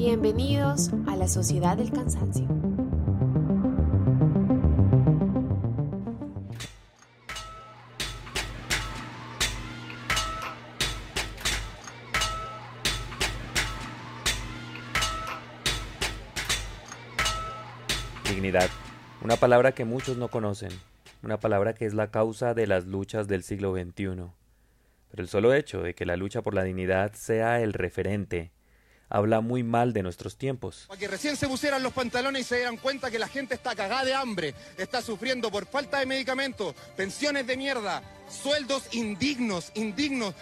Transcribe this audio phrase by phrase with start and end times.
[0.00, 2.46] Bienvenidos a la Sociedad del Cansancio.
[18.30, 18.70] Dignidad,
[19.20, 20.70] una palabra que muchos no conocen,
[21.24, 24.04] una palabra que es la causa de las luchas del siglo XXI.
[24.04, 24.30] Pero
[25.16, 28.52] el solo hecho de que la lucha por la dignidad sea el referente,
[29.08, 30.84] habla muy mal de nuestros tiempos.
[30.88, 33.74] Para que recién se pusieran los pantalones y se dieran cuenta que la gente está
[33.74, 40.34] cagada de hambre, está sufriendo por falta de medicamentos, pensiones de mierda, sueldos indignos, indignos,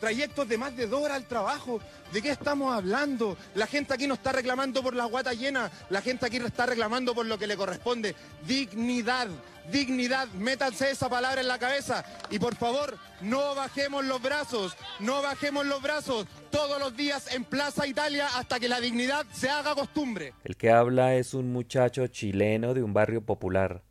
[0.00, 1.80] trayectos de más de dos horas al trabajo.
[2.12, 3.36] ¿De qué estamos hablando?
[3.54, 7.14] La gente aquí no está reclamando por las guatas llenas, la gente aquí está reclamando
[7.14, 8.14] por lo que le corresponde.
[8.46, 9.28] Dignidad,
[9.70, 15.20] dignidad, métanse esa palabra en la cabeza y por favor, no bajemos los brazos, no
[15.22, 19.74] bajemos los brazos todos los días en Plaza Italia hasta que la dignidad se haga
[19.74, 20.32] costumbre.
[20.44, 23.82] El que habla es un muchacho chileno de un barrio popular.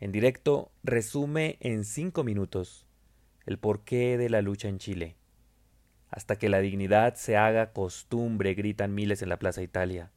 [0.00, 2.86] En directo resume en cinco minutos
[3.46, 5.16] el porqué de la lucha en Chile.
[6.10, 10.10] Hasta que la dignidad se haga costumbre, gritan miles en la Plaza Italia.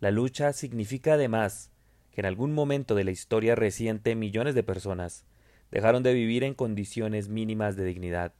[0.00, 1.70] La lucha significa además
[2.12, 5.24] que en algún momento de la historia reciente millones de personas
[5.70, 8.32] dejaron de vivir en condiciones mínimas de dignidad.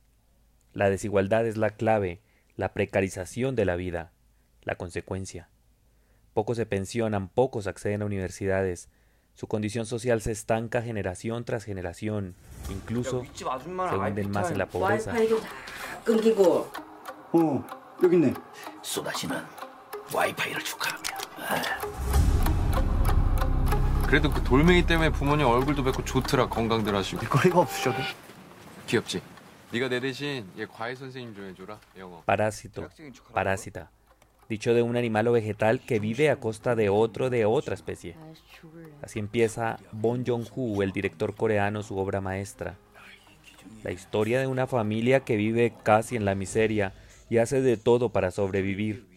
[0.73, 2.20] La desigualdad es la clave,
[2.55, 4.12] la precarización de la vida,
[4.62, 5.48] la consecuencia.
[6.33, 8.89] Pocos se pensionan, pocos acceden a universidades,
[9.34, 12.34] su condición social se estanca generación tras generación,
[12.70, 15.15] incluso se hunden más en la pobreza.
[21.38, 22.44] 와이파이도 다 끊기고 어, 여기 있네.
[22.44, 27.97] 쏟아지는 와이파이를 축하하며 그래도 그 돌멩이 때문에 부모님 얼굴도 뵙고 좋더라 건강들 하시고 거리가 없으셔도.
[28.88, 29.22] 귀엽지?
[29.72, 32.88] 네가 내 대신 얘 과외 선생님 좀 해줘라 영어 Parásito,
[33.34, 33.90] parásita,
[34.47, 38.16] dicho de un animal o vegetal que vive a costa de otro de otra especie.
[39.01, 42.75] Así empieza Bong Joon-ho, el director coreano, su obra maestra.
[43.84, 46.94] La historia de una familia que vive casi en la miseria
[47.29, 49.07] y hace de todo para sobrevivir.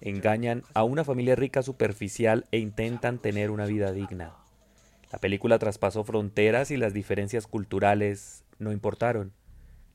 [0.00, 4.34] Engañan a una familia rica superficial e intentan tener una vida digna.
[5.10, 9.32] La película traspasó fronteras y las diferencias culturales no importaron.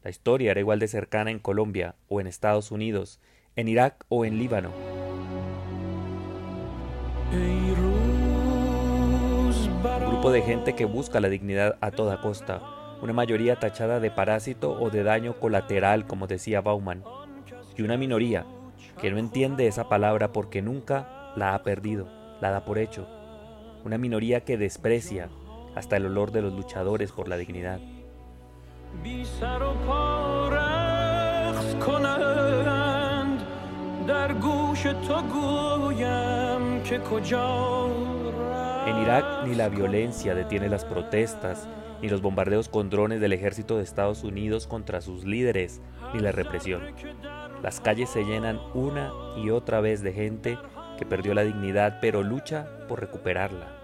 [0.03, 3.19] La historia era igual de cercana en Colombia o en Estados Unidos,
[3.55, 4.71] en Irak o en Líbano.
[9.71, 12.61] Un grupo de gente que busca la dignidad a toda costa,
[13.01, 17.03] una mayoría tachada de parásito o de daño colateral, como decía Bauman,
[17.77, 18.45] y una minoría
[19.00, 22.08] que no entiende esa palabra porque nunca la ha perdido,
[22.40, 23.06] la da por hecho,
[23.84, 25.28] una minoría que desprecia
[25.74, 27.80] hasta el olor de los luchadores por la dignidad.
[29.02, 33.42] بی سر و پا رقص کنند
[34.06, 37.86] در گوش تو گویم که کجا
[38.29, 38.29] En
[39.01, 41.67] Irak ni la violencia detiene las protestas,
[42.01, 45.81] ni los bombardeos con drones del ejército de Estados Unidos contra sus líderes,
[46.13, 46.83] ni la represión.
[47.63, 50.57] Las calles se llenan una y otra vez de gente
[50.99, 53.75] que perdió la dignidad pero lucha por recuperarla.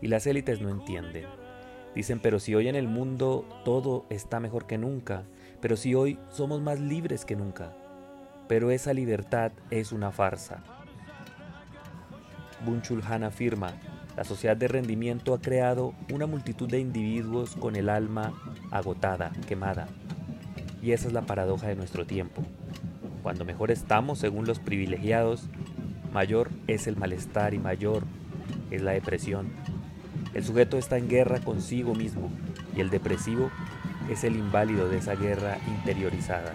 [0.00, 1.26] Y las élites no entienden.
[1.94, 5.24] Dicen, pero si hoy en el mundo todo está mejor que nunca,
[5.60, 7.72] pero si hoy somos más libres que nunca.
[8.46, 10.62] Pero esa libertad es una farsa.
[12.64, 13.74] Bunchul Han afirma,
[14.16, 18.32] la sociedad de rendimiento ha creado una multitud de individuos con el alma
[18.70, 19.88] agotada, quemada.
[20.82, 22.42] Y esa es la paradoja de nuestro tiempo.
[23.22, 25.48] Cuando mejor estamos según los privilegiados,
[26.12, 28.04] mayor es el malestar y mayor
[28.70, 29.48] es la depresión.
[30.32, 32.30] El sujeto está en guerra consigo mismo
[32.74, 33.50] y el depresivo
[34.10, 36.54] es el inválido de esa guerra interiorizada,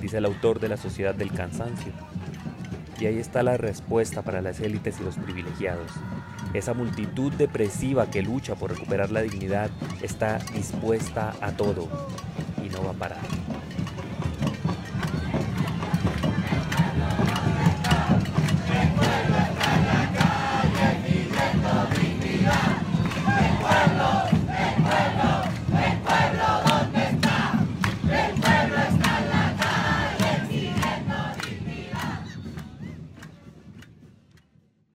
[0.00, 1.92] dice el autor de la Sociedad del Cansancio.
[3.00, 5.90] Y ahí está la respuesta para las élites y los privilegiados.
[6.52, 9.70] Esa multitud depresiva que lucha por recuperar la dignidad
[10.02, 11.88] está dispuesta a todo
[12.64, 13.59] y no va a parar.